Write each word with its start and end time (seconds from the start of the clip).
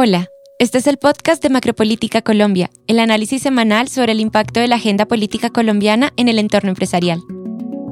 Hola, 0.00 0.28
este 0.60 0.78
es 0.78 0.86
el 0.86 0.96
podcast 0.96 1.42
de 1.42 1.48
Macropolítica 1.48 2.22
Colombia, 2.22 2.70
el 2.86 3.00
análisis 3.00 3.42
semanal 3.42 3.88
sobre 3.88 4.12
el 4.12 4.20
impacto 4.20 4.60
de 4.60 4.68
la 4.68 4.76
agenda 4.76 5.06
política 5.06 5.50
colombiana 5.50 6.12
en 6.16 6.28
el 6.28 6.38
entorno 6.38 6.68
empresarial. 6.68 7.18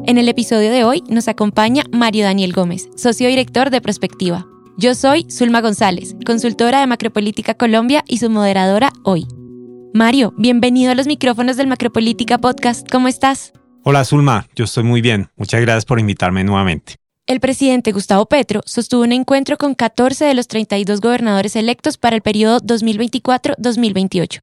En 0.06 0.16
el 0.16 0.28
episodio 0.28 0.70
de 0.70 0.84
hoy 0.84 1.02
nos 1.08 1.26
acompaña 1.26 1.82
Mario 1.90 2.22
Daniel 2.22 2.52
Gómez, 2.52 2.88
socio 2.94 3.26
director 3.26 3.70
de 3.70 3.80
Prospectiva. 3.80 4.46
Yo 4.78 4.94
soy 4.94 5.26
Zulma 5.28 5.60
González, 5.60 6.14
consultora 6.24 6.78
de 6.78 6.86
Macropolítica 6.86 7.54
Colombia 7.54 8.04
y 8.06 8.18
su 8.18 8.30
moderadora 8.30 8.92
hoy. 9.02 9.26
Mario, 9.92 10.32
bienvenido 10.38 10.92
a 10.92 10.94
los 10.94 11.08
micrófonos 11.08 11.56
del 11.56 11.66
Macropolítica 11.66 12.38
Podcast. 12.38 12.88
¿Cómo 12.88 13.08
estás? 13.08 13.52
Hola 13.82 14.04
Zulma, 14.04 14.46
yo 14.54 14.66
estoy 14.66 14.84
muy 14.84 15.00
bien. 15.00 15.30
Muchas 15.34 15.60
gracias 15.60 15.84
por 15.84 15.98
invitarme 15.98 16.44
nuevamente. 16.44 16.94
El 17.28 17.40
presidente 17.40 17.90
Gustavo 17.90 18.26
Petro 18.26 18.60
sostuvo 18.66 19.02
un 19.02 19.10
encuentro 19.10 19.58
con 19.58 19.74
14 19.74 20.26
de 20.26 20.34
los 20.34 20.46
32 20.46 21.00
gobernadores 21.00 21.56
electos 21.56 21.98
para 21.98 22.14
el 22.14 22.22
periodo 22.22 22.60
2024-2028, 22.60 24.38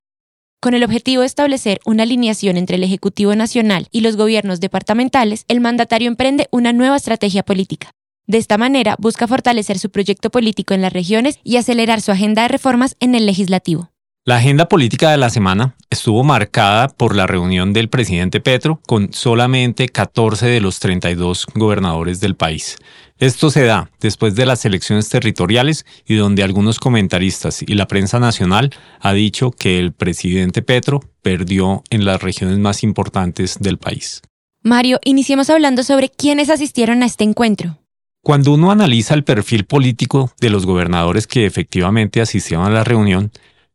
con 0.60 0.74
el 0.74 0.84
objetivo 0.84 1.22
de 1.22 1.28
establecer 1.28 1.80
una 1.86 2.04
alineación 2.04 2.58
entre 2.58 2.76
el 2.76 2.84
Ejecutivo 2.84 3.34
Nacional 3.38 3.88
y 3.90 4.02
los 4.02 4.18
gobiernos 4.18 4.60
departamentales, 4.60 5.46
el 5.48 5.62
mandatario 5.62 6.10
emprende 6.10 6.50
una 6.52 6.74
nueva 6.74 6.98
estrategia 6.98 7.44
política. 7.44 7.92
De 8.28 8.38
esta 8.38 8.58
manera, 8.58 8.98
busca 9.00 9.30
fortalecer 9.30 9.80
su 9.80 9.90
proyecto 9.90 10.30
político 10.30 10.74
en 10.74 10.82
las 10.82 10.92
regiones 10.92 11.40
y 11.42 11.56
acelerar 11.56 12.02
su 12.02 12.12
agenda 12.12 12.42
de 12.42 12.50
reformas 12.50 12.98
en 13.00 13.16
el 13.16 13.26
legislativo. 13.26 13.93
La 14.26 14.38
agenda 14.38 14.70
política 14.70 15.12
de 15.12 15.18
la 15.18 15.30
semana 15.30 15.76
estuvo 15.90 16.24
marcada 16.24 16.88
por 16.88 17.14
la 17.14 17.28
reunión 17.28 17.74
del 17.74 17.90
presidente 17.90 18.40
Petro 18.40 18.80
con 18.88 19.12
solamente 19.12 19.90
14 19.90 20.46
de 20.46 20.62
los 20.62 20.80
32 20.80 21.46
gobernadores 21.54 22.22
del 22.22 22.38
país. 22.38 22.78
Esto 23.18 23.50
se 23.50 23.66
da 23.66 23.92
después 24.00 24.34
de 24.36 24.46
las 24.46 24.64
elecciones 24.64 25.10
territoriales 25.10 25.86
y 26.08 26.16
donde 26.16 26.42
algunos 26.42 26.80
comentaristas 26.80 27.64
y 27.64 27.74
la 27.74 27.86
prensa 27.86 28.18
nacional 28.18 28.70
ha 29.02 29.12
dicho 29.12 29.52
que 29.52 29.78
el 29.78 29.92
presidente 29.92 30.62
Petro 30.62 31.02
perdió 31.22 31.84
en 31.90 32.06
las 32.06 32.22
regiones 32.22 32.58
más 32.60 32.84
importantes 32.84 33.58
del 33.60 33.78
país. 33.78 34.22
Mario, 34.62 35.02
iniciemos 35.04 35.50
hablando 35.50 35.84
sobre 35.84 36.08
quiénes 36.08 36.50
asistieron 36.50 37.04
a 37.04 37.08
este 37.08 37.26
encuentro. 37.26 37.78
Cuando 38.22 38.54
uno 38.54 38.72
analiza 38.72 39.16
el 39.16 39.26
perfil 39.26 39.66
político 39.66 40.32
de 40.40 40.50
los 40.50 40.66
gobernadores 40.66 41.28
que 41.28 41.46
efectivamente 41.46 42.22
asistieron 42.22 42.66
a 42.66 42.70
la 42.70 42.86
reunión, 42.86 43.34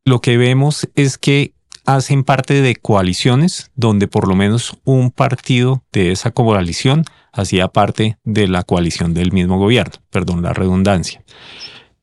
lo 0.08 0.20
que 0.20 0.38
vemos 0.38 0.88
es 0.94 1.18
que 1.18 1.52
hacen 1.84 2.24
parte 2.24 2.62
de 2.62 2.76
coaliciones 2.76 3.70
donde 3.76 4.08
por 4.08 4.26
lo 4.26 4.34
menos 4.34 4.76
un 4.84 5.10
partido 5.10 5.84
de 5.92 6.12
esa 6.12 6.30
coalición 6.30 7.04
hacía 7.32 7.68
parte 7.68 8.18
de 8.24 8.48
la 8.48 8.62
coalición 8.62 9.12
del 9.12 9.32
mismo 9.32 9.58
gobierno, 9.58 9.94
perdón 10.10 10.42
la 10.42 10.54
redundancia. 10.54 11.22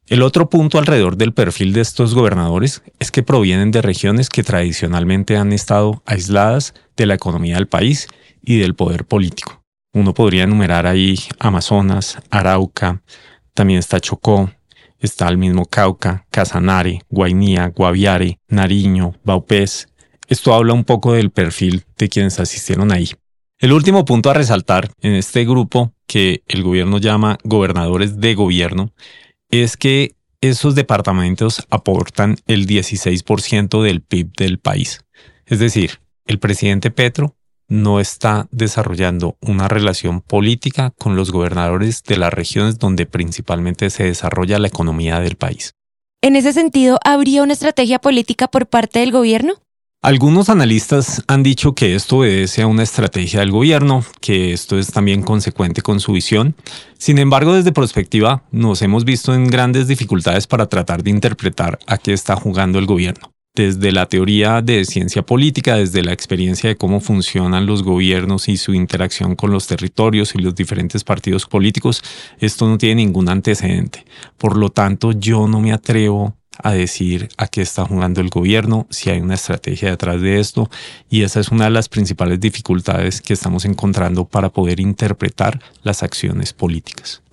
El 0.05 0.21
otro 0.21 0.49
punto 0.49 0.77
alrededor 0.77 1.17
del 1.17 1.33
perfil 1.33 1.73
de 1.73 1.81
estos 1.81 2.13
gobernadores 2.13 2.83
es 2.99 3.09
que 3.09 3.23
provienen 3.23 3.71
de 3.71 3.81
regiones 3.81 4.29
que 4.29 4.43
tradicionalmente 4.43 5.35
han 5.35 5.51
estado 5.51 6.03
aisladas 6.05 6.75
de 6.95 7.07
la 7.07 7.15
economía 7.15 7.55
del 7.55 7.67
país 7.67 8.07
y 8.43 8.59
del 8.59 8.75
poder 8.75 9.05
político. 9.05 9.63
Uno 9.93 10.13
podría 10.13 10.43
enumerar 10.43 10.85
ahí 10.85 11.17
Amazonas, 11.39 12.19
Arauca, 12.29 13.01
también 13.55 13.79
está 13.79 13.99
Chocó, 13.99 14.51
está 15.05 15.29
el 15.29 15.37
mismo 15.37 15.65
Cauca, 15.65 16.25
Casanare, 16.31 17.01
Guainía, 17.09 17.71
Guaviare, 17.75 18.39
Nariño, 18.47 19.13
Baupés. 19.23 19.87
Esto 20.27 20.53
habla 20.53 20.73
un 20.73 20.83
poco 20.83 21.13
del 21.13 21.31
perfil 21.31 21.85
de 21.97 22.09
quienes 22.09 22.39
asistieron 22.39 22.91
ahí. 22.91 23.09
El 23.59 23.71
último 23.71 24.03
punto 24.03 24.29
a 24.29 24.33
resaltar 24.33 24.91
en 25.01 25.13
este 25.13 25.45
grupo 25.45 25.93
que 26.07 26.43
el 26.47 26.63
gobierno 26.63 26.97
llama 26.97 27.37
gobernadores 27.43 28.19
de 28.19 28.35
gobierno 28.35 28.91
es 29.49 29.77
que 29.77 30.15
esos 30.41 30.75
departamentos 30.75 31.65
aportan 31.69 32.35
el 32.47 32.67
16% 32.67 33.81
del 33.81 34.01
PIB 34.01 34.31
del 34.37 34.59
país. 34.59 35.05
Es 35.45 35.59
decir, 35.59 35.99
el 36.25 36.39
presidente 36.39 36.91
Petro 36.91 37.35
no 37.67 37.99
está 37.99 38.47
desarrollando 38.52 39.38
una 39.41 39.67
relación 39.67 40.22
política 40.22 40.94
con 40.97 41.16
los 41.16 41.31
gobernadores 41.31 42.03
de 42.03 42.17
las 42.17 42.34
regiones 42.34 42.79
donde 42.79 43.06
principalmente 43.06 43.89
se 43.89 44.03
desarrolla 44.03 44.59
la 44.59 44.67
economía 44.67 45.19
del 45.19 45.35
país. 45.35 45.73
En 46.22 46.35
ese 46.35 46.53
sentido, 46.53 46.97
¿habría 47.03 47.44
una 47.44 47.53
estrategia 47.53 48.00
política 48.00 48.47
por 48.47 48.67
parte 48.67 49.00
del 49.00 49.12
gobierno? 49.12 49.53
Algunos 50.01 50.50
analistas 50.50 51.23
han 51.28 51.41
dicho 51.41 51.73
que 51.73 51.95
esto 51.95 52.17
obedece 52.17 52.62
a 52.62 52.67
una 52.67 52.84
estrategia 52.84 53.39
del 53.39 53.51
gobierno, 53.51 54.06
que 54.22 54.53
esto 54.53 54.78
es 54.78 54.91
también 54.91 55.23
consecuente 55.23 55.81
con 55.81 56.00
su 56.00 56.13
visión. 56.13 56.56
Sin 57.00 57.18
embargo, 57.18 57.53
desde 57.53 57.72
perspectiva, 57.72 58.44
nos 58.51 58.84
hemos 58.84 59.03
visto 59.03 59.34
en 59.34 59.47
grandes 59.47 59.88
dificultades 59.88 60.45
para 60.45 60.68
tratar 60.68 61.01
de 61.01 61.09
interpretar 61.09 61.79
a 61.88 61.97
qué 61.97 62.13
está 62.13 62.35
jugando 62.35 62.78
el 62.78 62.85
gobierno 62.85 63.34
desde 63.55 63.91
la 63.91 64.05
teoría 64.07 64.61
de 64.61 64.83
ciencia 64.85 65.21
política, 65.21 65.77
desde 65.77 66.03
la 66.03 66.11
experiencia 66.11 66.69
de 66.69 66.75
cómo 66.75 66.99
funcionan 66.99 67.66
los 67.66 67.83
gobiernos 67.83 68.49
y 68.49 68.57
su 68.57 68.73
interacción 68.73 69.35
con 69.35 69.51
los 69.51 69.67
territorios 69.67 70.35
y 70.35 70.39
los 70.39 70.55
diferentes 70.55 71.03
partidos 71.03 71.45
políticos, 71.45 72.03
esto 72.39 72.67
no 72.67 72.77
tiene 72.77 72.95
ningún 72.95 73.29
antecedente. 73.29 74.05
Por 74.38 74.57
lo 74.57 74.69
tanto, 74.69 75.13
yo 75.13 75.47
no 75.47 75.61
me 75.61 75.71
atrevo 75.71 76.35
a 76.63 76.71
decir 76.71 77.29
a 77.38 77.47
qué 77.47 77.61
está 77.61 77.85
jugando 77.85 78.21
el 78.21 78.29
gobierno, 78.29 78.88
si 78.89 79.09
hay 79.09 79.19
una 79.19 79.35
estrategia 79.35 79.89
detrás 79.89 80.21
de 80.21 80.39
esto, 80.39 80.69
y 81.09 81.23
esa 81.23 81.39
es 81.39 81.49
una 81.49 81.65
de 81.65 81.71
las 81.71 81.89
principales 81.89 82.39
dificultades 82.39 83.21
que 83.21 83.33
estamos 83.33 83.65
encontrando 83.65 84.25
para 84.25 84.49
poder 84.49 84.79
interpretar 84.79 85.61
las 85.83 86.03
acciones 86.03 86.53
políticas. 86.53 87.25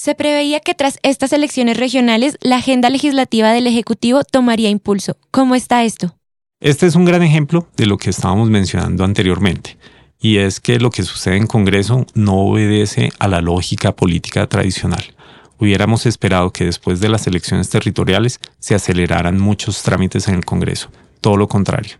Se 0.00 0.14
preveía 0.14 0.60
que 0.60 0.74
tras 0.74 1.00
estas 1.02 1.32
elecciones 1.32 1.76
regionales 1.76 2.38
la 2.40 2.58
agenda 2.58 2.88
legislativa 2.88 3.50
del 3.50 3.66
Ejecutivo 3.66 4.22
tomaría 4.22 4.70
impulso. 4.70 5.16
¿Cómo 5.32 5.56
está 5.56 5.82
esto? 5.82 6.14
Este 6.60 6.86
es 6.86 6.94
un 6.94 7.04
gran 7.04 7.24
ejemplo 7.24 7.66
de 7.76 7.86
lo 7.86 7.98
que 7.98 8.10
estábamos 8.10 8.48
mencionando 8.48 9.02
anteriormente, 9.02 9.76
y 10.20 10.36
es 10.36 10.60
que 10.60 10.78
lo 10.78 10.92
que 10.92 11.02
sucede 11.02 11.36
en 11.36 11.48
Congreso 11.48 12.06
no 12.14 12.34
obedece 12.34 13.10
a 13.18 13.26
la 13.26 13.40
lógica 13.40 13.96
política 13.96 14.46
tradicional. 14.46 15.02
Hubiéramos 15.58 16.06
esperado 16.06 16.52
que 16.52 16.66
después 16.66 17.00
de 17.00 17.08
las 17.08 17.26
elecciones 17.26 17.68
territoriales 17.68 18.38
se 18.60 18.76
aceleraran 18.76 19.40
muchos 19.40 19.82
trámites 19.82 20.28
en 20.28 20.36
el 20.36 20.44
Congreso. 20.44 20.92
Todo 21.20 21.36
lo 21.36 21.48
contrario. 21.48 21.96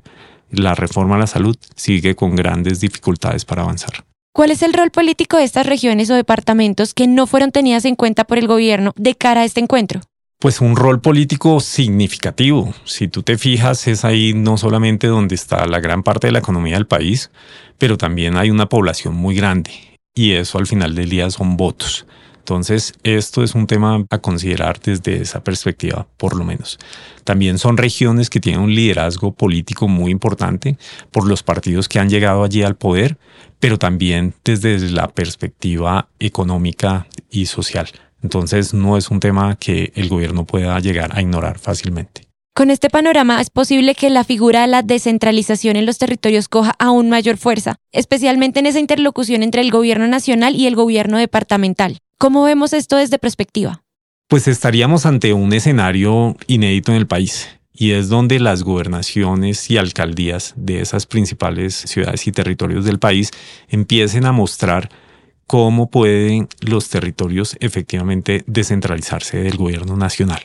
La 0.53 0.76
reforma 0.76 1.16
a 1.16 1.19
la 1.19 1.26
salud 1.26 1.56
sigue 1.75 2.14
con 2.14 2.37
grandes 2.37 2.78
dificultades 2.78 3.44
para 3.44 3.62
avanzar. 3.62 4.07
¿Cuál 4.38 4.53
es 4.53 4.62
el 4.62 4.72
rol 4.72 4.93
político 4.93 5.37
de 5.37 5.43
estas 5.43 5.66
regiones 5.66 6.09
o 6.10 6.15
departamentos 6.15 6.94
que 6.94 7.09
no 7.09 7.26
fueron 7.26 7.50
tenidas 7.50 7.84
en 7.84 7.97
cuenta 7.97 8.22
por 8.22 8.38
el 8.38 8.47
gobierno 8.47 8.93
de 8.94 9.16
cara 9.16 9.41
a 9.41 9.44
este 9.44 9.59
encuentro? 9.59 10.00
Pues 10.38 10.60
un 10.60 10.76
rol 10.76 11.00
político 11.00 11.59
significativo. 11.59 12.72
Si 12.84 13.09
tú 13.09 13.25
te 13.25 13.37
fijas, 13.37 13.88
es 13.88 14.04
ahí 14.04 14.34
no 14.34 14.56
solamente 14.56 15.09
donde 15.09 15.34
está 15.34 15.66
la 15.66 15.81
gran 15.81 16.04
parte 16.04 16.28
de 16.28 16.32
la 16.34 16.38
economía 16.38 16.76
del 16.76 16.87
país, 16.87 17.32
pero 17.78 17.99
también 17.99 18.37
hay 18.37 18.50
una 18.50 18.69
población 18.69 19.16
muy 19.16 19.34
grande. 19.34 19.72
Y 20.15 20.34
eso 20.34 20.59
al 20.59 20.69
final 20.69 20.94
del 20.94 21.09
día 21.09 21.28
son 21.31 21.56
votos. 21.56 22.06
Entonces, 22.48 22.94
esto 23.03 23.42
es 23.42 23.54
un 23.54 23.66
tema 23.66 24.06
a 24.09 24.19
considerar 24.20 24.81
desde 24.81 25.20
esa 25.20 25.44
perspectiva, 25.44 26.06
por 26.16 26.34
lo 26.34 26.44
menos. 26.44 26.78
También 27.25 27.59
son 27.59 27.76
regiones 27.76 28.31
que 28.31 28.41
tienen 28.41 28.62
un 28.62 28.75
liderazgo 28.75 29.32
político 29.32 29.86
muy 29.86 30.10
importante 30.10 30.78
por 31.10 31.28
los 31.28 31.42
partidos 31.42 31.91
que 31.91 31.98
han 31.98 32.08
llegado 32.08 32.42
allí 32.42 32.62
al 32.62 32.75
poder, 32.75 33.19
pero 33.60 33.76
también 33.76 34.32
desde 34.44 34.78
la 34.88 35.08
perspectiva 35.08 36.08
económica 36.20 37.06
y 37.28 37.44
social. 37.44 37.91
Entonces, 38.22 38.72
no 38.72 38.97
es 38.97 39.10
un 39.10 39.20
tema 39.20 39.56
que 39.56 39.92
el 39.94 40.08
gobierno 40.08 40.47
pueda 40.47 40.81
llegar 40.81 41.19
a 41.19 41.20
ignorar 41.20 41.58
fácilmente. 41.58 42.22
Con 42.54 42.70
este 42.70 42.88
panorama 42.88 43.42
es 43.42 43.50
posible 43.50 43.94
que 43.94 44.08
la 44.08 44.25
figura 44.25 44.62
de 44.62 44.69
la 44.69 44.81
descentralización 44.81 45.76
en 45.76 45.84
los 45.84 45.98
territorios 45.98 46.48
coja 46.48 46.75
aún 46.78 47.10
mayor 47.10 47.37
fuerza, 47.37 47.76
especialmente 47.92 48.58
en 48.60 48.64
esa 48.64 48.81
interlocución 48.81 49.42
entre 49.42 49.60
el 49.60 49.70
gobierno 49.70 50.08
nacional 50.08 50.56
y 50.56 50.66
el 50.66 50.76
gobierno 50.76 51.19
departamental. 51.19 51.98
¿Cómo 52.20 52.42
vemos 52.42 52.72
esto 52.72 52.96
desde 52.96 53.20
perspectiva? 53.20 53.84
Pues 54.26 54.48
estaríamos 54.48 55.06
ante 55.06 55.32
un 55.32 55.52
escenario 55.52 56.36
inédito 56.48 56.90
en 56.90 56.98
el 56.98 57.06
país 57.06 57.48
y 57.72 57.93
es 57.93 58.08
donde 58.08 58.40
las 58.40 58.64
gobernaciones 58.64 59.70
y 59.70 59.78
alcaldías 59.78 60.52
de 60.56 60.81
esas 60.81 61.06
principales 61.06 61.76
ciudades 61.76 62.26
y 62.26 62.32
territorios 62.32 62.84
del 62.84 62.98
país 62.98 63.31
empiecen 63.69 64.26
a 64.26 64.32
mostrar 64.32 64.88
cómo 65.46 65.90
pueden 65.90 66.48
los 66.60 66.88
territorios 66.88 67.56
efectivamente 67.60 68.43
descentralizarse 68.48 69.38
del 69.38 69.56
gobierno 69.56 69.96
nacional. 69.96 70.40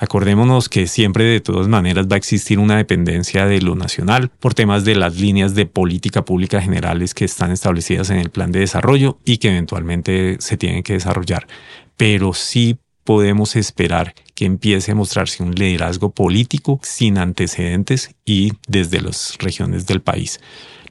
Acordémonos 0.00 0.68
que 0.68 0.86
siempre 0.86 1.24
de 1.24 1.40
todas 1.40 1.66
maneras 1.66 2.06
va 2.06 2.14
a 2.14 2.18
existir 2.18 2.60
una 2.60 2.76
dependencia 2.76 3.46
de 3.46 3.60
lo 3.60 3.74
nacional 3.74 4.30
por 4.38 4.54
temas 4.54 4.84
de 4.84 4.94
las 4.94 5.16
líneas 5.16 5.56
de 5.56 5.66
política 5.66 6.24
pública 6.24 6.62
generales 6.62 7.14
que 7.14 7.24
están 7.24 7.50
establecidas 7.50 8.10
en 8.10 8.18
el 8.18 8.30
plan 8.30 8.52
de 8.52 8.60
desarrollo 8.60 9.18
y 9.24 9.38
que 9.38 9.48
eventualmente 9.48 10.36
se 10.38 10.56
tienen 10.56 10.84
que 10.84 10.92
desarrollar. 10.92 11.48
Pero 11.96 12.32
sí 12.32 12.78
podemos 13.02 13.56
esperar 13.56 14.14
que 14.36 14.44
empiece 14.44 14.92
a 14.92 14.94
mostrarse 14.94 15.42
un 15.42 15.52
liderazgo 15.52 16.10
político 16.10 16.78
sin 16.82 17.18
antecedentes 17.18 18.14
y 18.24 18.52
desde 18.68 19.00
las 19.00 19.36
regiones 19.38 19.86
del 19.86 20.00
país. 20.00 20.40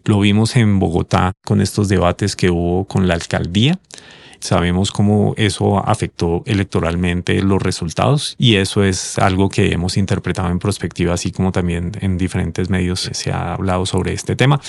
Lo 0.04 0.20
vimos 0.20 0.58
en 0.58 0.80
Bogotá 0.80 1.32
con 1.46 1.62
estos 1.62 1.88
debates 1.88 2.36
que 2.36 2.50
hubo 2.50 2.86
con 2.86 3.08
la 3.08 3.14
alcaldía 3.14 3.80
Sabemos 4.40 4.92
cómo 4.92 5.34
eso 5.38 5.78
afectó 5.88 6.44
electoralmente 6.46 7.42
los 7.42 7.62
resultados 7.62 8.36
y 8.38 8.56
eso 8.56 8.84
es 8.84 9.18
algo 9.18 9.50
que 9.50 9.72
hemos 9.72 9.98
interpretado 9.98 10.50
en 10.50 10.60
perspectiva, 10.60 11.14
así 11.14 11.32
como 11.32 11.52
también 11.52 11.92
en 12.02 12.18
diferentes 12.18 12.70
medios 12.70 13.10
se 13.12 13.32
ha 13.32 13.54
hablado 13.54 13.86
sobre 13.86 14.14
este 14.14 14.36
tema 14.36 14.60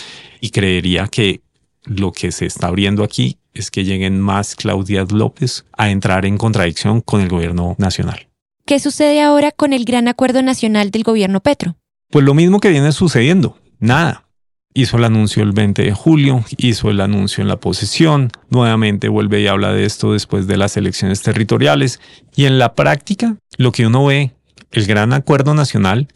y 0.40 0.50
creería 0.50 1.06
que 1.08 1.40
lo 1.84 2.12
que 2.12 2.32
se 2.32 2.46
está 2.46 2.68
abriendo 2.68 3.02
aquí 3.02 3.38
es 3.54 3.70
que 3.70 3.84
lleguen 3.84 4.20
más 4.20 4.54
Claudia 4.54 5.04
López 5.10 5.64
a 5.76 5.90
entrar 5.90 6.26
en 6.26 6.38
contradicción 6.38 7.00
con 7.00 7.20
el 7.20 7.28
gobierno 7.28 7.74
nacional. 7.78 8.28
¿Qué 8.64 8.78
sucede 8.78 9.22
ahora 9.22 9.50
con 9.50 9.72
el 9.72 9.84
gran 9.84 10.08
acuerdo 10.08 10.42
nacional 10.42 10.90
del 10.90 11.02
gobierno 11.02 11.40
Petro? 11.40 11.76
Pues 12.10 12.24
lo 12.24 12.34
mismo 12.34 12.60
que 12.60 12.68
viene 12.68 12.92
sucediendo, 12.92 13.58
nada. 13.78 14.27
Hizo 14.74 14.98
el 14.98 15.04
anuncio 15.04 15.42
el 15.42 15.52
20 15.52 15.82
de 15.82 15.92
julio, 15.92 16.44
hizo 16.56 16.90
el 16.90 17.00
anuncio 17.00 17.42
en 17.42 17.48
la 17.48 17.58
posesión, 17.58 18.30
nuevamente 18.50 19.08
vuelve 19.08 19.40
y 19.40 19.46
habla 19.46 19.72
de 19.72 19.84
esto 19.84 20.12
después 20.12 20.46
de 20.46 20.56
las 20.56 20.76
elecciones 20.76 21.22
territoriales 21.22 22.00
y 22.36 22.44
en 22.44 22.58
la 22.58 22.74
práctica 22.74 23.36
lo 23.56 23.72
que 23.72 23.86
uno 23.86 24.04
ve, 24.06 24.32
el 24.70 24.86
gran 24.86 25.12
acuerdo 25.12 25.54
nacional 25.54 26.08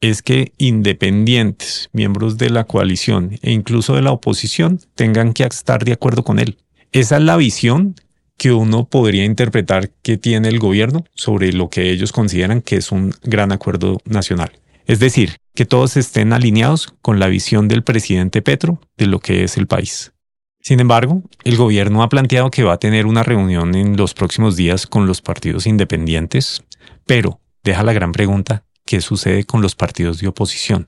es 0.00 0.20
que 0.20 0.52
independientes, 0.58 1.88
miembros 1.92 2.36
de 2.36 2.50
la 2.50 2.64
coalición 2.64 3.38
e 3.40 3.52
incluso 3.52 3.94
de 3.94 4.02
la 4.02 4.10
oposición 4.10 4.80
tengan 4.96 5.32
que 5.32 5.44
estar 5.44 5.84
de 5.84 5.92
acuerdo 5.92 6.24
con 6.24 6.40
él. 6.40 6.58
Esa 6.90 7.16
es 7.16 7.22
la 7.22 7.36
visión 7.36 7.94
que 8.36 8.52
uno 8.52 8.84
podría 8.86 9.24
interpretar 9.24 9.90
que 10.02 10.16
tiene 10.16 10.48
el 10.48 10.58
gobierno 10.58 11.04
sobre 11.14 11.52
lo 11.52 11.70
que 11.70 11.90
ellos 11.90 12.10
consideran 12.10 12.60
que 12.60 12.76
es 12.76 12.90
un 12.90 13.14
gran 13.22 13.52
acuerdo 13.52 13.98
nacional. 14.04 14.50
Es 14.86 14.98
decir, 14.98 15.36
que 15.54 15.66
todos 15.66 15.96
estén 15.96 16.32
alineados 16.32 16.94
con 17.02 17.18
la 17.18 17.28
visión 17.28 17.68
del 17.68 17.82
presidente 17.82 18.42
Petro 18.42 18.80
de 18.96 19.06
lo 19.06 19.20
que 19.20 19.44
es 19.44 19.56
el 19.56 19.66
país. 19.66 20.12
Sin 20.60 20.78
embargo, 20.80 21.22
el 21.44 21.56
gobierno 21.56 22.02
ha 22.02 22.08
planteado 22.08 22.50
que 22.50 22.62
va 22.62 22.74
a 22.74 22.78
tener 22.78 23.06
una 23.06 23.24
reunión 23.24 23.74
en 23.74 23.96
los 23.96 24.14
próximos 24.14 24.56
días 24.56 24.86
con 24.86 25.06
los 25.06 25.20
partidos 25.20 25.66
independientes, 25.66 26.62
pero 27.04 27.40
deja 27.64 27.82
la 27.82 27.92
gran 27.92 28.12
pregunta, 28.12 28.64
qué 28.84 29.00
sucede 29.00 29.44
con 29.44 29.60
los 29.60 29.74
partidos 29.74 30.20
de 30.20 30.28
oposición. 30.28 30.86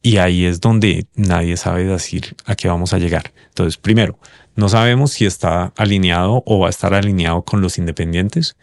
Y 0.00 0.18
ahí 0.18 0.44
es 0.44 0.60
donde 0.60 1.06
nadie 1.14 1.56
sabe 1.56 1.84
decir 1.84 2.36
a 2.44 2.54
qué 2.54 2.68
vamos 2.68 2.92
a 2.92 2.98
llegar. 2.98 3.32
Entonces, 3.48 3.78
primero, 3.78 4.18
no 4.56 4.68
sabemos 4.68 5.12
si 5.12 5.26
está 5.26 5.72
alineado 5.76 6.42
o 6.46 6.60
va 6.60 6.68
a 6.68 6.70
estar 6.70 6.94
alineado 6.94 7.42
con 7.42 7.60
los 7.60 7.76
independientes. 7.78 8.56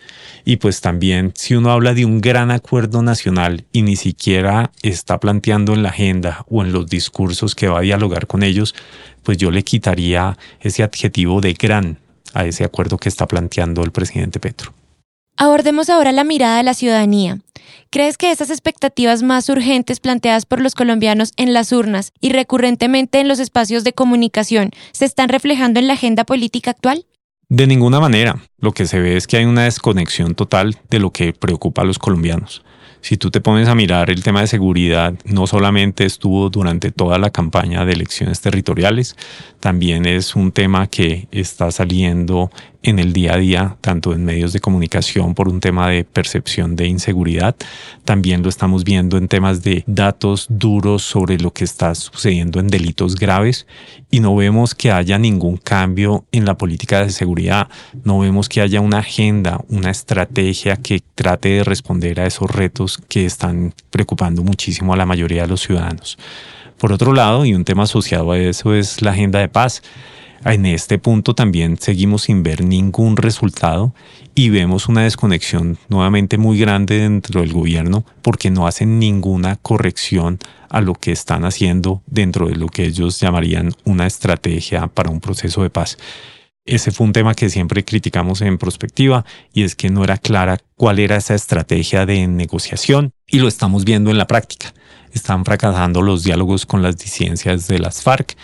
Y 0.46 0.58
pues 0.58 0.80
también 0.80 1.34
si 1.36 1.56
uno 1.56 1.72
habla 1.72 1.94
de 1.94 2.06
un 2.06 2.22
gran 2.22 2.50
acuerdo 2.50 3.02
nacional 3.02 3.66
y 3.74 3.82
ni 3.82 3.98
siquiera 3.98 4.72
está 4.82 5.20
planteando 5.20 5.74
en 5.74 5.84
la 5.84 5.90
agenda 5.90 6.46
o 6.50 6.64
en 6.64 6.72
los 6.72 6.88
discursos 6.88 7.56
que 7.56 7.68
va 7.68 7.80
a 7.80 7.82
dialogar 7.82 8.28
con 8.28 8.44
ellos, 8.44 8.74
pues 9.24 9.38
yo 9.38 9.52
le 9.52 9.64
quitaría 9.64 10.38
ese 10.62 10.84
adjetivo 10.84 11.42
de 11.42 11.54
gran 11.54 11.98
a 12.34 12.46
ese 12.46 12.64
acuerdo 12.64 12.98
que 12.98 13.10
está 13.10 13.28
planteando 13.28 13.84
el 13.84 13.92
presidente 13.92 14.40
Petro. 14.40 14.74
Abordemos 15.42 15.90
ahora 15.90 16.12
la 16.12 16.24
mirada 16.24 16.58
de 16.58 16.64
la 16.64 16.76
ciudadanía. 16.76 17.40
¿Crees 17.90 18.20
que 18.20 18.30
esas 18.30 18.52
expectativas 18.52 19.24
más 19.24 19.50
urgentes 19.50 20.00
planteadas 20.00 20.46
por 20.46 20.62
los 20.62 20.76
colombianos 20.76 21.34
en 21.36 21.52
las 21.52 21.72
urnas 21.72 22.14
y 22.22 22.32
recurrentemente 22.32 23.20
en 23.20 23.28
los 23.28 23.40
espacios 23.40 23.84
de 23.84 23.92
comunicación 23.92 24.70
se 24.92 25.06
están 25.06 25.30
reflejando 25.30 25.80
en 25.80 25.88
la 25.88 25.94
agenda 25.94 26.26
política 26.26 26.70
actual? 26.70 27.08
De 27.50 27.66
ninguna 27.66 28.00
manera. 28.00 28.40
Lo 28.60 28.72
que 28.72 28.86
se 28.86 29.00
ve 29.00 29.18
es 29.18 29.26
que 29.26 29.38
hay 29.38 29.46
una 29.46 29.64
desconexión 29.64 30.36
total 30.36 30.78
de 30.92 31.00
lo 31.00 31.10
que 31.10 31.34
preocupa 31.34 31.82
a 31.82 31.86
los 31.86 31.98
colombianos. 31.98 32.62
Si 33.02 33.18
tú 33.18 33.32
te 33.32 33.42
pones 33.42 33.68
a 33.68 33.74
mirar 33.74 34.12
el 34.12 34.22
tema 34.22 34.42
de 34.42 34.48
seguridad, 34.48 35.16
no 35.26 35.48
solamente 35.48 36.06
estuvo 36.06 36.52
durante 36.52 36.92
toda 36.92 37.18
la 37.18 37.32
campaña 37.32 37.84
de 37.84 37.94
elecciones 37.94 38.42
territoriales, 38.42 39.16
también 39.60 40.06
es 40.06 40.36
un 40.36 40.52
tema 40.52 40.86
que 40.86 41.28
está 41.32 41.72
saliendo 41.72 42.52
en 42.84 43.00
el 43.00 43.14
día 43.14 43.34
a 43.34 43.38
día, 43.38 43.78
tanto 43.82 44.14
en 44.14 44.26
medios 44.26 44.54
de 44.54 44.60
comunicación 44.60 45.36
por 45.36 45.48
un 45.48 45.60
tema 45.60 45.90
de 45.90 46.04
percepción 46.04 46.76
de 46.76 46.88
inseguridad, 46.88 47.56
también 48.06 48.42
lo 48.42 48.50
estamos 48.50 48.84
viendo 48.84 49.18
en 49.18 49.28
temas 49.28 49.62
de 49.62 49.84
datos 49.88 50.48
duros 50.50 51.04
sobre 51.04 51.38
lo 51.38 51.52
que 51.52 51.64
está 51.64 51.94
sucediendo 51.94 52.60
en 52.60 52.68
delitos 52.68 53.16
graves 53.16 53.68
y 54.10 54.20
no 54.20 54.36
vemos 54.36 54.74
que 54.74 54.92
haya 54.92 55.18
ningún 55.18 55.58
cambio 55.58 56.26
en 56.32 56.46
la 56.46 56.58
política 56.58 57.04
de 57.04 57.12
seguridad, 57.12 57.70
no 58.04 58.20
vemos 58.20 58.50
que 58.50 58.62
haya 58.62 58.82
una 58.82 59.00
agenda, 59.00 59.62
una 59.70 59.92
estrategia 59.92 60.76
que 60.78 61.02
trate 61.16 61.50
de 61.50 61.64
responder 61.64 62.20
a 62.20 62.26
esos 62.26 62.50
retos 62.50 63.00
que 63.08 63.26
están 63.26 63.74
preocupando 63.90 64.44
muchísimo 64.44 64.94
a 64.94 64.98
la 64.98 65.06
mayoría 65.06 65.44
de 65.44 65.50
los 65.50 65.62
ciudadanos. 65.62 66.18
Por 66.82 66.92
otro 66.92 67.14
lado, 67.14 67.46
y 67.46 67.54
un 67.54 67.64
tema 67.64 67.84
asociado 67.84 68.32
a 68.32 68.40
eso 68.40 68.74
es 68.74 69.04
la 69.04 69.12
agenda 69.12 69.38
de 69.38 69.48
paz. 69.48 69.84
En 70.44 70.66
este 70.66 70.98
punto 70.98 71.36
también 71.36 71.78
seguimos 71.80 72.24
sin 72.24 72.42
ver 72.42 72.64
ningún 72.64 73.16
resultado 73.16 73.94
y 74.34 74.50
vemos 74.50 74.90
una 74.90 75.04
desconexión 75.04 75.78
nuevamente 75.88 76.40
muy 76.40 76.58
grande 76.58 76.98
dentro 76.98 77.42
del 77.42 77.54
gobierno 77.54 78.06
porque 78.24 78.50
no 78.50 78.66
hacen 78.66 78.98
ninguna 78.98 79.58
corrección 79.58 80.40
a 80.70 80.82
lo 80.82 80.96
que 80.96 81.12
están 81.12 81.46
haciendo 81.46 82.02
dentro 82.08 82.48
de 82.48 82.56
lo 82.56 82.68
que 82.68 82.86
ellos 82.86 83.20
llamarían 83.20 83.74
una 83.84 84.08
estrategia 84.08 84.88
para 84.88 85.12
un 85.12 85.20
proceso 85.20 85.62
de 85.62 85.70
paz. 85.70 85.98
Ese 86.66 86.92
fue 86.92 87.06
un 87.08 87.14
tema 87.14 87.36
que 87.36 87.50
siempre 87.50 87.84
criticamos 87.84 88.42
en 88.42 88.58
prospectiva 88.58 89.26
y 89.54 89.64
es 89.64 89.76
que 89.76 89.90
no 89.90 90.04
era 90.04 90.18
clara 90.18 90.58
cuál 90.76 91.00
era 91.00 91.18
esa 91.18 91.36
estrategia 91.36 92.06
de 92.06 92.28
negociación 92.28 93.14
y 93.28 93.40
lo 93.40 93.48
estamos 93.48 93.84
viendo 93.84 94.10
en 94.10 94.18
la 94.18 94.28
práctica. 94.28 94.74
Están 95.12 95.44
fracasando 95.44 96.02
los 96.02 96.24
diálogos 96.24 96.66
con 96.66 96.82
las 96.82 96.98
disidencias 96.98 97.68
de 97.68 97.80
las 97.80 98.02
FARC 98.02 98.38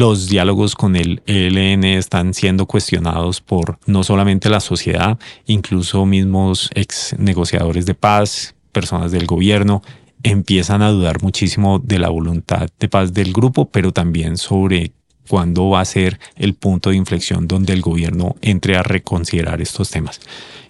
los 0.00 0.30
diálogos 0.30 0.76
con 0.76 0.96
el 0.96 1.20
ELN 1.26 1.84
están 1.84 2.32
siendo 2.32 2.64
cuestionados 2.64 3.42
por 3.42 3.78
no 3.84 4.02
solamente 4.02 4.48
la 4.48 4.60
sociedad, 4.60 5.18
incluso 5.44 6.06
mismos 6.06 6.70
ex 6.74 7.14
negociadores 7.18 7.84
de 7.84 7.92
paz, 7.92 8.54
personas 8.72 9.12
del 9.12 9.26
gobierno, 9.26 9.82
empiezan 10.22 10.80
a 10.80 10.88
dudar 10.88 11.22
muchísimo 11.22 11.80
de 11.80 11.98
la 11.98 12.08
voluntad 12.08 12.70
de 12.78 12.88
paz 12.88 13.12
del 13.12 13.34
grupo, 13.34 13.66
pero 13.66 13.92
también 13.92 14.38
sobre 14.38 14.92
cuándo 15.28 15.68
va 15.68 15.82
a 15.82 15.84
ser 15.84 16.18
el 16.34 16.54
punto 16.54 16.88
de 16.88 16.96
inflexión 16.96 17.46
donde 17.46 17.74
el 17.74 17.82
gobierno 17.82 18.36
entre 18.40 18.78
a 18.78 18.82
reconsiderar 18.82 19.60
estos 19.60 19.90
temas. 19.90 20.18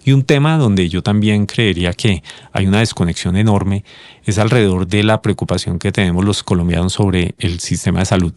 Y 0.03 0.11
un 0.11 0.23
tema 0.23 0.57
donde 0.57 0.89
yo 0.89 1.03
también 1.03 1.45
creería 1.45 1.93
que 1.93 2.21
hay 2.51 2.67
una 2.67 2.79
desconexión 2.79 3.37
enorme 3.37 3.85
es 4.25 4.39
alrededor 4.39 4.87
de 4.87 5.03
la 5.03 5.21
preocupación 5.21 5.79
que 5.79 5.93
tenemos 5.93 6.25
los 6.25 6.43
colombianos 6.43 6.91
sobre 6.91 7.33
el 7.39 7.61
sistema 7.61 7.99
de 7.99 8.05
salud. 8.07 8.33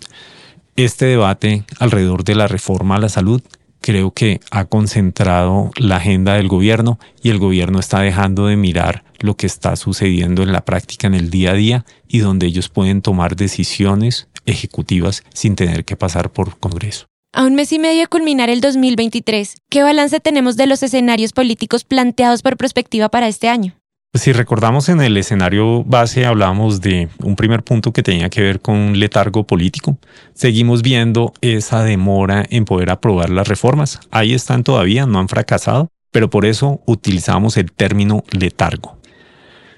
Este 0.76 1.06
debate 1.06 1.62
alrededor 1.78 2.24
de 2.24 2.34
la 2.34 2.48
reforma 2.48 2.96
a 2.96 2.98
la 2.98 3.08
salud 3.08 3.40
creo 3.80 4.10
que 4.10 4.40
ha 4.50 4.64
concentrado 4.64 5.70
la 5.76 5.96
agenda 5.96 6.34
del 6.34 6.48
gobierno 6.48 6.98
y 7.22 7.30
el 7.30 7.38
gobierno 7.38 7.78
está 7.78 8.00
dejando 8.00 8.46
de 8.46 8.56
mirar 8.56 9.04
lo 9.20 9.36
que 9.36 9.46
está 9.46 9.76
sucediendo 9.76 10.42
en 10.42 10.50
la 10.50 10.64
práctica 10.64 11.06
en 11.06 11.14
el 11.14 11.30
día 11.30 11.52
a 11.52 11.54
día 11.54 11.84
y 12.08 12.18
donde 12.18 12.46
ellos 12.46 12.70
pueden 12.70 13.02
tomar 13.02 13.36
decisiones 13.36 14.26
ejecutivas 14.46 15.22
sin 15.32 15.54
tener 15.54 15.84
que 15.84 15.96
pasar 15.96 16.30
por 16.30 16.58
Congreso. 16.58 17.06
A 17.32 17.44
un 17.44 17.54
mes 17.54 17.72
y 17.72 17.78
medio 17.78 18.00
de 18.00 18.06
culminar 18.08 18.50
el 18.50 18.60
2023, 18.60 19.56
¿qué 19.70 19.82
balance 19.84 20.18
tenemos 20.18 20.56
de 20.56 20.66
los 20.66 20.82
escenarios 20.82 21.32
políticos 21.32 21.84
planteados 21.84 22.42
por 22.42 22.56
perspectiva 22.56 23.08
para 23.10 23.28
este 23.28 23.48
año? 23.48 23.76
Si 24.16 24.32
recordamos 24.32 24.88
en 24.88 25.00
el 25.00 25.16
escenario 25.16 25.82
base 25.82 26.24
hablábamos 26.24 26.80
de 26.80 27.08
un 27.18 27.34
primer 27.34 27.64
punto 27.64 27.92
que 27.92 28.04
tenía 28.04 28.30
que 28.30 28.42
ver 28.42 28.60
con 28.60 28.76
un 28.76 29.00
letargo 29.00 29.44
político. 29.44 29.98
Seguimos 30.34 30.82
viendo 30.82 31.32
esa 31.40 31.82
demora 31.82 32.44
en 32.48 32.64
poder 32.64 32.90
aprobar 32.90 33.30
las 33.30 33.48
reformas. 33.48 33.98
Ahí 34.12 34.32
están 34.32 34.62
todavía, 34.62 35.04
no 35.04 35.18
han 35.18 35.28
fracasado, 35.28 35.88
pero 36.12 36.30
por 36.30 36.46
eso 36.46 36.80
utilizamos 36.86 37.56
el 37.56 37.72
término 37.72 38.22
letargo. 38.30 38.96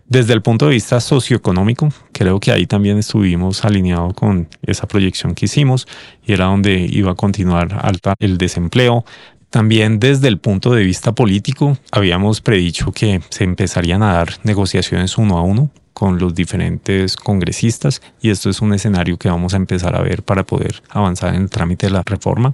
Desde 0.09 0.35
el 0.35 0.43
punto 0.43 0.67
de 0.67 0.75
vista 0.75 1.01
socioeconómico, 1.01 1.89
creo 2.13 2.39
que 2.39 2.53
ahí 2.53 2.67
también 2.67 2.99
estuvimos 2.99 3.65
alineados 3.65 4.15
con 4.15 4.49
esa 4.63 4.87
proyección 4.87 5.35
que 5.35 5.47
hicimos 5.47 5.89
y 6.25 6.33
era 6.35 6.45
donde 6.45 6.87
iba 6.89 7.11
a 7.11 7.17
continuar 7.17 7.81
alta 7.83 8.15
el 8.21 8.39
desempleo, 8.39 9.05
también 9.57 9.99
desde 9.99 10.29
el 10.29 10.37
punto 10.37 10.75
de 10.75 10.85
vista 10.85 11.13
político, 11.13 11.79
habíamos 11.91 12.43
predicho 12.43 12.93
que 12.93 13.23
se 13.31 13.45
empezarían 13.45 14.03
a 14.03 14.13
dar 14.13 14.35
negociaciones 14.43 15.17
uno 15.17 15.39
a 15.39 15.43
uno 15.43 15.71
con 15.95 16.19
los 16.19 16.35
diferentes 16.35 17.17
congresistas 17.17 18.03
y 18.21 18.29
esto 18.29 18.51
es 18.51 18.61
un 18.61 18.75
escenario 18.75 19.17
que 19.17 19.31
vamos 19.31 19.55
a 19.55 19.57
empezar 19.57 19.97
a 19.97 20.03
ver 20.03 20.23
para 20.23 20.45
poder 20.45 20.83
avanzar 20.91 21.35
en 21.35 21.41
el 21.41 21.49
trámite 21.49 21.87
de 21.87 21.93
la 21.93 22.03
reforma. 22.05 22.53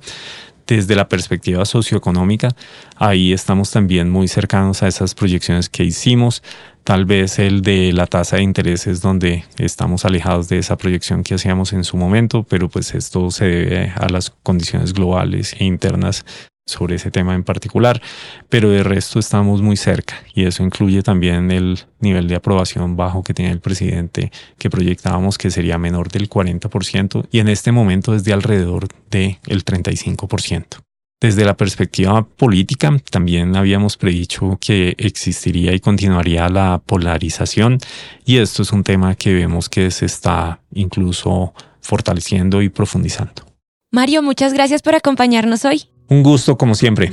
Desde 0.65 0.95
la 0.95 1.09
perspectiva 1.09 1.65
socioeconómica, 1.65 2.51
ahí 2.95 3.33
estamos 3.33 3.73
también 3.73 4.09
muy 4.09 4.29
cercanos 4.29 4.85
a 4.85 4.87
esas 4.87 5.17
proyecciones 5.17 5.69
que 5.69 5.83
hicimos. 5.83 6.41
Tal 6.85 7.05
vez 7.05 7.41
el 7.41 7.63
de 7.63 7.93
la 7.93 8.07
tasa 8.07 8.37
de 8.37 8.43
interés 8.43 8.87
es 8.87 9.01
donde 9.01 9.45
estamos 9.59 10.05
alejados 10.05 10.49
de 10.49 10.59
esa 10.59 10.77
proyección 10.77 11.25
que 11.25 11.35
hacíamos 11.35 11.73
en 11.73 11.83
su 11.83 11.97
momento, 11.97 12.45
pero 12.45 12.69
pues 12.69 12.95
esto 12.95 13.29
se 13.33 13.47
debe 13.47 13.93
a 13.97 14.09
las 14.09 14.31
condiciones 14.45 14.93
globales 14.93 15.57
e 15.59 15.65
internas 15.65 16.25
sobre 16.67 16.97
ese 16.97 17.11
tema 17.11 17.35
en 17.35 17.43
particular, 17.43 18.01
pero 18.49 18.71
de 18.71 18.83
resto 18.83 19.19
estamos 19.19 19.63
muy 19.63 19.77
cerca 19.77 20.23
y 20.35 20.45
eso 20.45 20.63
incluye 20.63 21.03
también 21.03 21.51
el 21.51 21.81
nivel 22.01 22.29
de 22.29 22.37
aprobación 22.37 22.97
bajo 22.97 23.23
que 23.23 23.35
tiene 23.35 23.51
el 23.51 23.61
presidente 23.61 24.31
que 24.59 24.71
proyectábamos 24.71 25.39
que 25.39 25.51
sería 25.51 25.79
menor 25.79 26.11
del 26.11 26.29
40% 26.29 27.27
y 27.31 27.41
en 27.41 27.49
este 27.49 27.73
momento 27.73 28.15
es 28.15 28.25
de 28.25 28.33
alrededor 28.33 28.89
del 29.11 29.39
35%. 29.65 30.79
Desde 31.21 31.45
la 31.45 31.57
perspectiva 31.57 32.25
política, 32.25 32.97
también 33.11 33.55
habíamos 33.55 33.97
predicho 33.97 34.59
que 34.61 34.97
existiría 34.99 35.73
y 35.73 35.79
continuaría 35.79 36.49
la 36.49 36.83
polarización 36.85 37.79
y 38.25 38.39
esto 38.39 38.63
es 38.63 38.73
un 38.73 38.83
tema 38.83 39.15
que 39.15 39.33
vemos 39.33 39.69
que 39.69 39.91
se 39.93 40.07
está 40.07 40.61
incluso 40.75 41.55
fortaleciendo 41.81 42.61
y 42.63 42.69
profundizando. 42.71 43.45
Mario, 43.93 44.23
muchas 44.23 44.53
gracias 44.53 44.83
por 44.83 44.95
acompañarnos 44.95 45.65
hoy. 45.65 45.92
Un 46.13 46.23
gusto 46.23 46.59
como 46.59 46.75
siempre. 46.75 47.11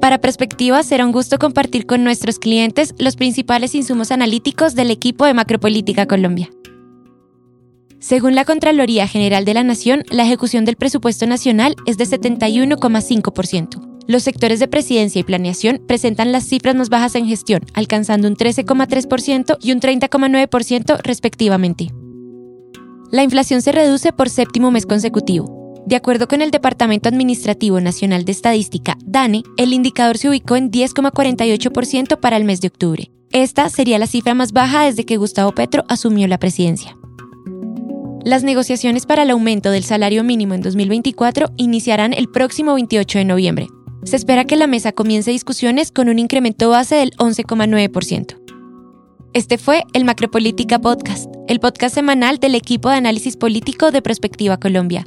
Para 0.00 0.18
Perspectiva 0.18 0.82
será 0.82 1.06
un 1.06 1.12
gusto 1.12 1.38
compartir 1.38 1.86
con 1.86 2.02
nuestros 2.02 2.40
clientes 2.40 2.92
los 2.98 3.14
principales 3.14 3.72
insumos 3.76 4.10
analíticos 4.10 4.74
del 4.74 4.90
equipo 4.90 5.26
de 5.26 5.34
Macropolítica 5.34 6.06
Colombia. 6.06 6.50
Según 8.00 8.34
la 8.34 8.44
Contraloría 8.44 9.06
General 9.06 9.44
de 9.44 9.54
la 9.54 9.62
Nación, 9.62 10.02
la 10.10 10.24
ejecución 10.24 10.64
del 10.64 10.74
presupuesto 10.74 11.24
nacional 11.28 11.76
es 11.86 11.98
de 11.98 12.04
71,5%. 12.04 13.80
Los 14.08 14.24
sectores 14.24 14.58
de 14.58 14.66
presidencia 14.66 15.20
y 15.20 15.22
planeación 15.22 15.80
presentan 15.86 16.32
las 16.32 16.42
cifras 16.42 16.74
más 16.74 16.88
bajas 16.88 17.14
en 17.14 17.28
gestión, 17.28 17.60
alcanzando 17.74 18.26
un 18.26 18.34
13,3% 18.34 19.56
y 19.60 19.70
un 19.70 19.78
30,9% 19.78 20.98
respectivamente. 21.04 21.92
La 23.12 23.22
inflación 23.22 23.62
se 23.62 23.70
reduce 23.70 24.12
por 24.12 24.28
séptimo 24.28 24.72
mes 24.72 24.86
consecutivo. 24.86 25.59
De 25.86 25.96
acuerdo 25.96 26.28
con 26.28 26.42
el 26.42 26.50
Departamento 26.50 27.08
Administrativo 27.08 27.80
Nacional 27.80 28.24
de 28.24 28.32
Estadística, 28.32 28.96
DANE, 29.04 29.42
el 29.56 29.72
indicador 29.72 30.18
se 30.18 30.28
ubicó 30.28 30.56
en 30.56 30.70
10,48% 30.70 32.20
para 32.20 32.36
el 32.36 32.44
mes 32.44 32.60
de 32.60 32.68
octubre. 32.68 33.10
Esta 33.32 33.68
sería 33.68 33.98
la 33.98 34.06
cifra 34.06 34.34
más 34.34 34.52
baja 34.52 34.84
desde 34.84 35.04
que 35.04 35.16
Gustavo 35.16 35.52
Petro 35.52 35.84
asumió 35.88 36.26
la 36.28 36.38
presidencia. 36.38 36.96
Las 38.24 38.44
negociaciones 38.44 39.06
para 39.06 39.22
el 39.22 39.30
aumento 39.30 39.70
del 39.70 39.82
salario 39.82 40.22
mínimo 40.22 40.54
en 40.54 40.60
2024 40.60 41.52
iniciarán 41.56 42.12
el 42.12 42.28
próximo 42.28 42.74
28 42.74 43.18
de 43.18 43.24
noviembre. 43.24 43.68
Se 44.04 44.16
espera 44.16 44.44
que 44.44 44.56
la 44.56 44.66
mesa 44.66 44.92
comience 44.92 45.30
discusiones 45.30 45.90
con 45.90 46.08
un 46.08 46.18
incremento 46.18 46.70
base 46.70 46.96
del 46.96 47.12
11,9%. 47.12 48.38
Este 49.32 49.58
fue 49.58 49.84
el 49.92 50.04
Macropolítica 50.04 50.80
Podcast, 50.80 51.32
el 51.48 51.60
podcast 51.60 51.94
semanal 51.94 52.38
del 52.38 52.56
equipo 52.56 52.90
de 52.90 52.96
análisis 52.96 53.36
político 53.36 53.90
de 53.90 54.02
Prospectiva 54.02 54.58
Colombia. 54.58 55.06